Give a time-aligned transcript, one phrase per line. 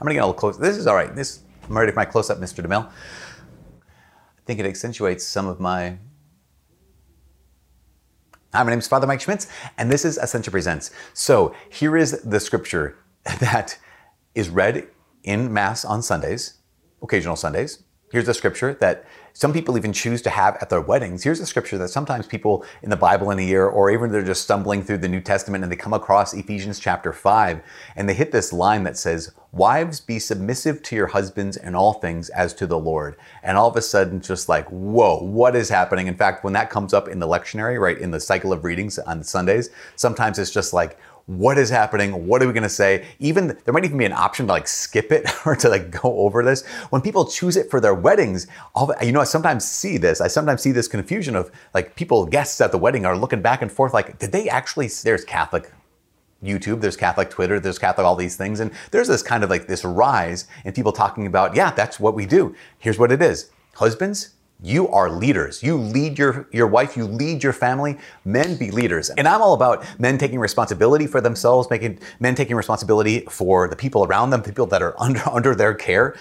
[0.00, 0.56] I'm gonna get a little close.
[0.56, 1.14] This is all right.
[1.14, 2.64] This I'm ready for my close up, Mr.
[2.64, 2.86] DeMille.
[2.86, 5.98] I think it accentuates some of my.
[8.54, 10.92] Hi, my name is Father Mike Schmitz, and this is Ascension Presents.
[11.14, 12.96] So here is the scripture
[13.40, 13.76] that
[14.34, 14.88] is read
[15.24, 16.54] in Mass on Sundays,
[17.02, 17.82] occasional Sundays.
[18.10, 19.04] Here's a scripture that
[19.34, 21.22] some people even choose to have at their weddings.
[21.22, 24.24] Here's a scripture that sometimes people in the Bible in a year, or even they're
[24.24, 27.60] just stumbling through the New Testament and they come across Ephesians chapter 5,
[27.96, 31.94] and they hit this line that says, Wives, be submissive to your husbands in all
[31.94, 33.16] things as to the Lord.
[33.42, 36.06] And all of a sudden, just like, whoa, what is happening?
[36.06, 38.98] In fact, when that comes up in the lectionary, right, in the cycle of readings
[38.98, 42.26] on Sundays, sometimes it's just like, what is happening?
[42.26, 43.04] What are we going to say?
[43.18, 46.20] Even there might even be an option to like skip it or to like go
[46.20, 46.64] over this.
[46.88, 50.22] When people choose it for their weddings, all, you know, I sometimes see this.
[50.22, 53.60] I sometimes see this confusion of like people, guests at the wedding are looking back
[53.60, 55.70] and forth like, did they actually, there's Catholic
[56.42, 58.58] YouTube, there's Catholic Twitter, there's Catholic all these things.
[58.58, 62.14] And there's this kind of like this rise in people talking about, yeah, that's what
[62.14, 62.56] we do.
[62.78, 63.50] Here's what it is.
[63.74, 64.30] Husbands,
[64.60, 65.62] you are leaders.
[65.62, 67.96] You lead your, your wife, you lead your family.
[68.24, 69.10] Men be leaders.
[69.10, 73.76] And I'm all about men taking responsibility for themselves, making men taking responsibility for the
[73.76, 76.16] people around them, people that are under, under their care.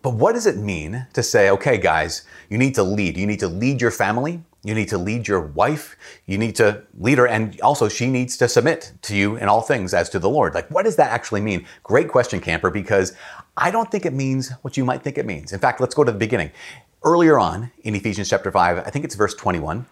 [0.00, 3.16] But what does it mean to say, okay, guys, you need to lead.
[3.16, 4.42] You need to lead your family.
[4.62, 5.96] You need to lead your wife.
[6.26, 7.26] You need to lead her.
[7.26, 10.54] And also, she needs to submit to you in all things as to the Lord.
[10.54, 11.66] Like, what does that actually mean?
[11.82, 13.12] Great question, camper, because
[13.58, 15.52] I don't think it means what you might think it means.
[15.52, 16.50] In fact, let's go to the beginning.
[17.04, 19.84] Earlier on in Ephesians chapter 5, I think it's verse 21,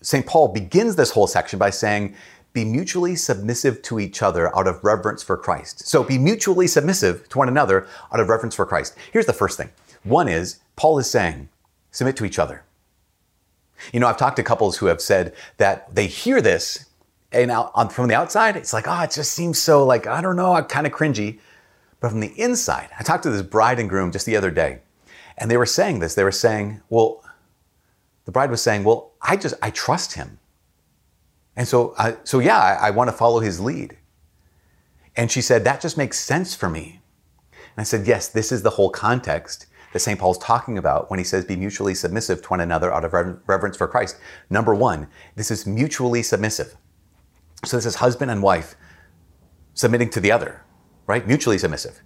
[0.00, 0.24] St.
[0.24, 2.14] Paul begins this whole section by saying,
[2.54, 5.86] Be mutually submissive to each other out of reverence for Christ.
[5.86, 8.96] So be mutually submissive to one another out of reverence for Christ.
[9.12, 9.68] Here's the first thing
[10.04, 11.50] one is, Paul is saying,
[11.90, 12.64] submit to each other.
[13.92, 16.86] You know, I've talked to couples who have said that they hear this
[17.30, 20.36] and out, from the outside, it's like, oh, it just seems so like, I don't
[20.36, 21.40] know, kind of cringy.
[22.00, 24.78] But from the inside, I talked to this bride and groom just the other day
[25.38, 26.14] and they were saying this.
[26.14, 27.24] They were saying, well,
[28.24, 30.38] the bride was saying, well, I just, I trust him.
[31.56, 33.96] And so, I, so yeah, I, I want to follow his lead.
[35.16, 37.00] And she said, that just makes sense for me.
[37.52, 40.18] And I said, yes, this is the whole context that St.
[40.18, 43.12] Paul's talking about when he says, be mutually submissive to one another out of
[43.46, 44.18] reverence for Christ.
[44.50, 46.76] Number one, this is mutually submissive.
[47.64, 48.76] So this is husband and wife
[49.74, 50.62] submitting to the other,
[51.06, 51.26] right?
[51.26, 52.00] Mutually submissive.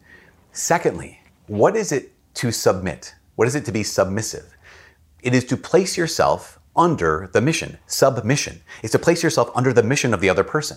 [0.53, 3.15] Secondly, what is it to submit?
[3.43, 4.57] What is it to be submissive?
[5.21, 7.77] It is to place yourself under the mission.
[7.89, 10.77] Submission is to place yourself under the mission of the other person.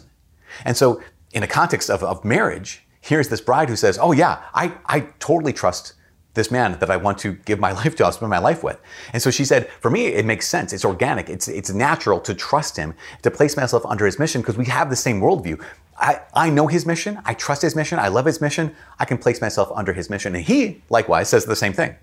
[0.64, 1.00] And so,
[1.32, 5.02] in a context of, of marriage, here's this bride who says, Oh, yeah, I, I
[5.20, 5.94] totally trust
[6.34, 8.82] this man that I want to give my life to, I'll spend my life with.
[9.14, 10.74] And so she said, for me, it makes sense.
[10.74, 11.30] It's organic.
[11.30, 14.90] It's, it's natural to trust him, to place myself under his mission because we have
[14.90, 15.64] the same worldview.
[16.00, 17.22] I, I know his mission.
[17.26, 18.00] I trust his mission.
[18.00, 18.76] I love his mission.
[18.98, 20.36] I can place myself under his mission.
[20.36, 21.96] And he, likewise, says the same thing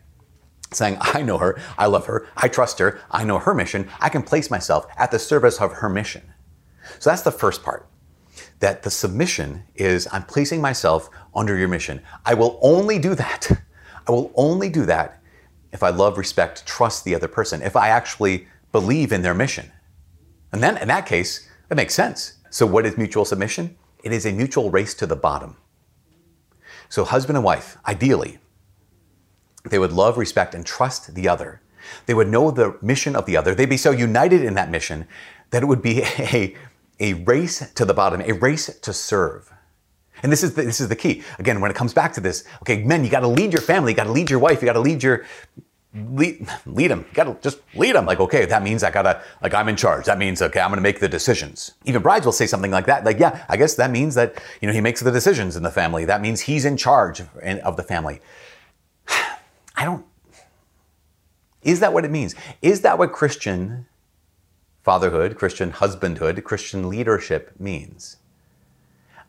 [0.75, 4.09] saying, I know her, I love her, I trust her, I know her mission, I
[4.09, 6.23] can place myself at the service of her mission.
[6.99, 7.89] So that's the first part.
[8.61, 12.03] That the submission is I'm placing myself under your mission.
[12.25, 13.51] I will only do that.
[14.07, 15.23] I will only do that
[15.73, 19.73] if I love, respect, trust the other person, if I actually believe in their mission.
[20.53, 22.39] And then in that case, it makes sense.
[22.51, 23.77] So what is mutual submission?
[24.05, 25.57] It is a mutual race to the bottom.
[26.91, 28.39] So husband and wife, ideally,
[29.65, 31.61] they would love, respect, and trust the other.
[32.07, 33.55] They would know the mission of the other.
[33.55, 35.07] They'd be so united in that mission
[35.51, 36.57] that it would be a,
[37.01, 39.53] a race to the bottom, a race to serve.
[40.23, 41.23] And this is the, this is the key.
[41.39, 43.93] Again, when it comes back to this, okay, men, you got to lead your family,
[43.93, 45.25] you got to lead your wife, you got to lead your
[45.95, 47.05] lead, lead them.
[47.09, 48.07] You got to just lead them.
[48.07, 50.07] Like, okay, that means I got to like I'm in charge.
[50.07, 51.73] That means okay, I'm going to make the decisions.
[51.85, 53.05] Even brides will say something like that.
[53.05, 55.71] Like, yeah, I guess that means that you know he makes the decisions in the
[55.71, 56.05] family.
[56.05, 58.21] That means he's in charge of the family.
[59.83, 60.07] I don't.
[61.63, 62.37] Is that what it means?
[62.63, 63.87] Is that what Christian
[64.85, 68.19] fatherhood, Christian husbandhood, Christian leadership means?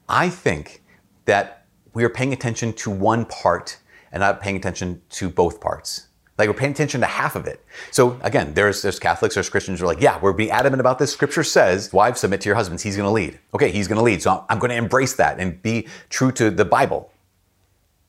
[0.08, 0.84] I think
[1.25, 1.66] that
[1.96, 3.80] we are paying attention to one part
[4.12, 6.09] and not paying attention to both parts.
[6.38, 7.66] Like we're paying attention to half of it.
[7.90, 10.99] So again, there's there's Catholics, there's Christians who are like, yeah, we're being adamant about
[10.99, 11.11] this.
[11.11, 12.84] Scripture says, wives submit to your husbands.
[12.84, 13.40] He's going to lead.
[13.56, 14.22] Okay, he's going to lead.
[14.22, 17.11] So I'm going to embrace that and be true to the Bible.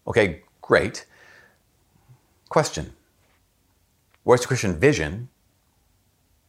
[0.06, 1.06] Okay, great.
[2.54, 2.92] Question
[4.22, 5.28] What's the Christian vision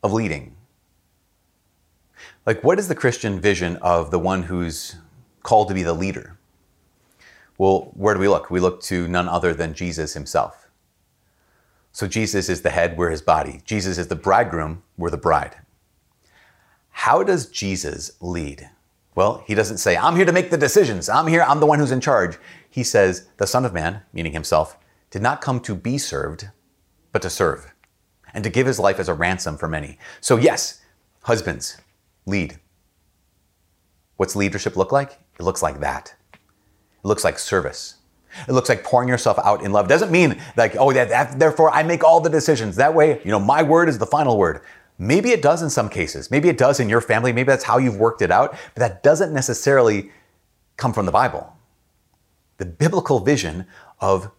[0.03, 0.55] of leading?
[2.45, 4.97] Like, what is the Christian vision of the one who's
[5.41, 6.37] called to be the leader?
[7.57, 8.51] Well, where do we look?
[8.51, 10.69] We look to none other than Jesus himself.
[11.91, 13.61] So, Jesus is the head, we're his body.
[13.65, 15.55] Jesus is the bridegroom, we're the bride.
[16.91, 18.69] How does Jesus lead?
[19.15, 21.09] Well, he doesn't say, I'm here to make the decisions.
[21.09, 22.37] I'm here, I'm the one who's in charge.
[22.69, 24.77] he says, The Son of Man, meaning himself,
[25.09, 26.49] did not come to be served,
[27.11, 27.73] but to serve,
[28.33, 29.97] and to give his life as a ransom for many.
[30.21, 30.81] So, yes,
[31.23, 31.77] husbands,
[32.25, 32.59] lead.
[34.17, 35.19] What's leadership look like?
[35.39, 36.15] It looks like that.
[36.33, 36.39] It
[37.07, 37.95] looks like service.
[38.47, 39.87] It looks like pouring yourself out in love.
[39.87, 42.75] Doesn't mean like, oh, that, that, therefore I make all the decisions.
[42.75, 44.61] That way, you know, my word is the final word.
[44.97, 46.31] Maybe it does in some cases.
[46.31, 47.33] Maybe it does in your family.
[47.33, 48.51] Maybe that's how you've worked it out.
[48.73, 50.11] But that doesn't necessarily
[50.77, 51.53] come from the Bible.
[52.57, 53.65] The biblical vision
[53.99, 54.31] of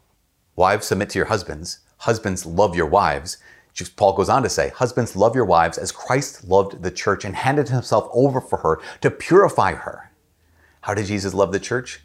[0.56, 3.38] wives submit to your husbands, husbands love your wives.
[3.96, 7.36] Paul goes on to say, Husbands, love your wives as Christ loved the church and
[7.36, 10.10] handed himself over for her to purify her.
[10.80, 12.00] How did Jesus love the church?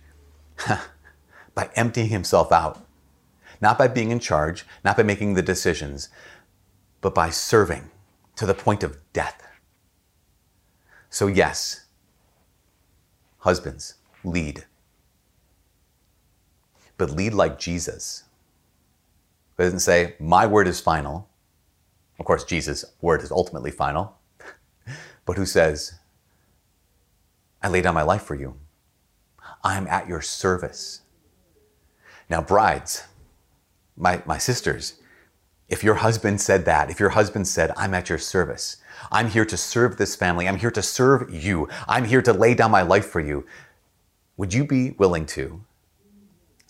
[1.55, 2.85] by emptying himself out.
[3.61, 6.09] Not by being in charge, not by making the decisions,
[6.99, 7.89] but by serving
[8.35, 9.47] to the point of death.
[11.09, 11.85] So, yes,
[13.39, 14.65] husbands, lead.
[16.97, 18.23] But lead like Jesus.
[19.61, 21.29] It doesn't say, my word is final.
[22.17, 24.17] Of course, Jesus' word is ultimately final.
[25.25, 25.99] but who says,
[27.61, 28.55] I lay down my life for you.
[29.63, 31.01] I'm at your service.
[32.27, 33.03] Now, brides,
[33.95, 34.95] my, my sisters,
[35.69, 38.77] if your husband said that, if your husband said, I'm at your service,
[39.11, 42.55] I'm here to serve this family, I'm here to serve you, I'm here to lay
[42.55, 43.45] down my life for you,
[44.37, 45.63] would you be willing to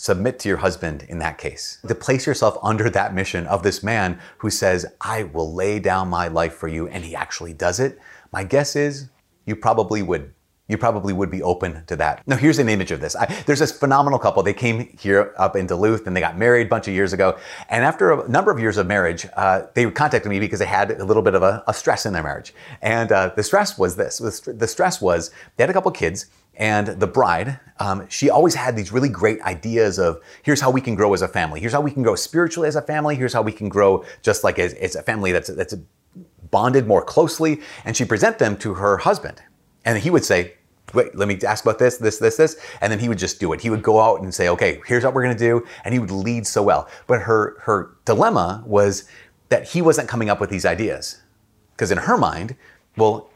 [0.01, 1.77] submit to your husband in that case?
[1.87, 6.07] To place yourself under that mission of this man who says, I will lay down
[6.07, 7.99] my life for you, and he actually does it?
[8.31, 9.09] My guess is
[9.45, 10.33] you probably would
[10.71, 12.25] you probably would be open to that.
[12.25, 13.15] Now, here's an image of this.
[13.15, 14.41] I, there's this phenomenal couple.
[14.41, 17.37] They came here up in Duluth and they got married a bunch of years ago.
[17.69, 20.91] And after a number of years of marriage, uh, they contacted me because they had
[20.91, 22.53] a little bit of a, a stress in their marriage.
[22.81, 26.27] And uh, the stress was this the stress was they had a couple kids.
[26.55, 30.81] And the bride, um, she always had these really great ideas of here's how we
[30.81, 31.59] can grow as a family.
[31.59, 33.15] Here's how we can grow spiritually as a family.
[33.15, 35.73] Here's how we can grow just like as, as a family that's, that's
[36.51, 37.61] bonded more closely.
[37.85, 39.41] And she present them to her husband.
[39.85, 40.55] And he would say,
[40.93, 42.57] wait, let me ask about this, this, this, this.
[42.81, 43.61] And then he would just do it.
[43.61, 45.65] He would go out and say, okay, here's what we're going to do.
[45.85, 46.89] And he would lead so well.
[47.07, 49.05] But her, her dilemma was
[49.49, 51.21] that he wasn't coming up with these ideas.
[51.73, 52.55] Because in her mind,
[52.97, 53.29] well,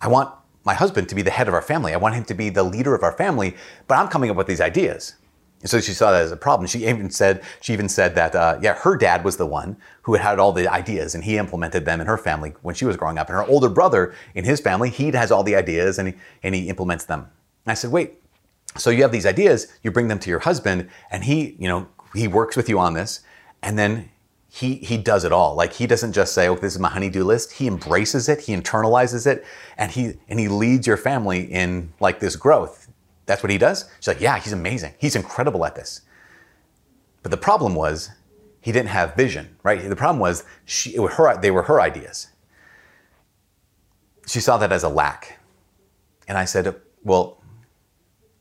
[0.00, 0.34] I want
[0.64, 1.92] my husband to be the head of our family.
[1.92, 3.56] I want him to be the leader of our family,
[3.88, 5.14] but I'm coming up with these ideas.
[5.64, 6.66] So she saw that as a problem.
[6.66, 10.14] She even said, she even said that, uh, yeah, her dad was the one who
[10.14, 12.96] had had all the ideas and he implemented them in her family when she was
[12.96, 13.28] growing up.
[13.28, 16.54] And her older brother in his family, he has all the ideas and he, and
[16.54, 17.20] he implements them.
[17.64, 18.14] And I said, wait,
[18.76, 21.86] so you have these ideas, you bring them to your husband and he, you know,
[22.14, 23.20] he works with you on this
[23.62, 24.10] and then
[24.48, 25.54] he, he does it all.
[25.54, 27.52] Like he doesn't just say, oh, this is my honeydew list.
[27.52, 29.44] He embraces it, he internalizes it
[29.78, 32.91] and he, and he leads your family in like this growth
[33.26, 33.88] that's what he does?
[33.98, 34.94] She's like, yeah, he's amazing.
[34.98, 36.02] He's incredible at this.
[37.22, 38.10] But the problem was
[38.60, 39.88] he didn't have vision, right?
[39.88, 42.28] The problem was she, her, they were her ideas.
[44.26, 45.40] She saw that as a lack.
[46.28, 47.42] And I said, well,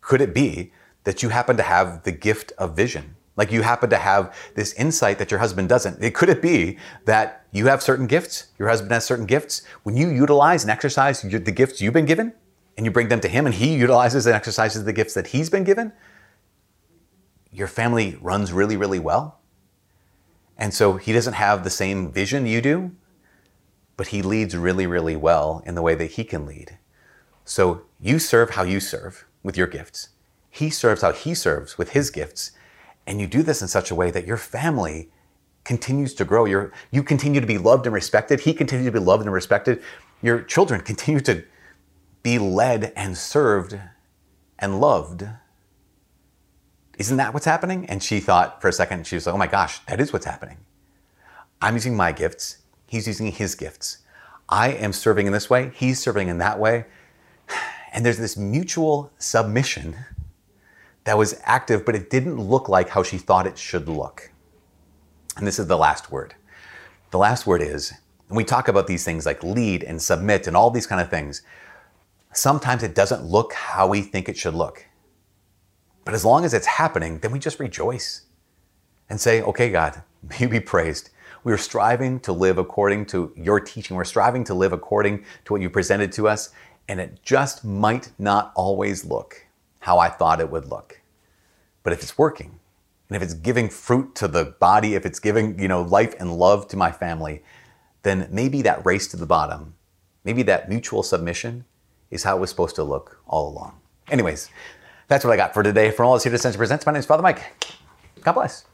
[0.01, 0.71] could it be
[1.03, 3.15] that you happen to have the gift of vision?
[3.37, 6.03] Like you happen to have this insight that your husband doesn't.
[6.03, 9.63] It could it be that you have certain gifts, your husband has certain gifts.
[9.83, 12.33] When you utilize and exercise the gifts you've been given,
[12.77, 15.49] and you bring them to him and he utilizes and exercises the gifts that he's
[15.49, 15.91] been given,
[17.51, 19.39] your family runs really, really well.
[20.57, 22.91] And so he doesn't have the same vision you do,
[23.97, 26.77] but he leads really, really well in the way that he can lead.
[27.43, 30.09] So you serve how you serve with your gifts.
[30.49, 32.51] He serves how he serves with his gifts.
[33.07, 35.09] And you do this in such a way that your family
[35.63, 36.45] continues to grow.
[36.45, 38.41] you you continue to be loved and respected.
[38.41, 39.81] He continues to be loved and respected.
[40.21, 41.43] Your children continue to
[42.23, 43.79] be led and served
[44.59, 45.27] and loved.
[46.97, 47.85] Isn't that what's happening?
[47.87, 50.25] And she thought for a second, she was like, oh my gosh, that is what's
[50.25, 50.57] happening.
[51.61, 53.99] I'm using my gifts, he's using his gifts.
[54.49, 56.85] I am serving in this way, he's serving in that way.
[57.93, 59.95] And there's this mutual submission
[61.03, 64.31] that was active, but it didn't look like how she thought it should look.
[65.37, 66.35] And this is the last word.
[67.11, 67.93] The last word is,
[68.29, 71.09] and we talk about these things like lead and submit and all these kind of
[71.09, 71.41] things
[72.33, 74.85] sometimes it doesn't look how we think it should look.
[76.05, 78.23] But as long as it's happening, then we just rejoice
[79.09, 80.01] and say, okay, God,
[80.39, 81.09] you be praised.
[81.43, 83.97] We are striving to live according to your teaching.
[83.97, 86.51] We're striving to live according to what you presented to us.
[86.87, 89.47] And it just might not always look
[89.79, 91.01] how I thought it would look.
[91.83, 92.59] But if it's working,
[93.09, 96.37] and if it's giving fruit to the body, if it's giving, you know, life and
[96.37, 97.43] love to my family,
[98.03, 99.73] then maybe that race to the bottom,
[100.23, 101.65] maybe that mutual submission
[102.11, 103.79] is how it was supposed to look all along.
[104.09, 104.49] Anyways,
[105.07, 105.91] That's what I got for today.
[105.91, 107.51] From all us here at Ascension Presents, my name is Father Mike.
[108.21, 108.65] God bless.